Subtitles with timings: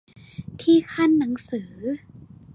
[0.61, 1.71] ที่คั่นหนังสือ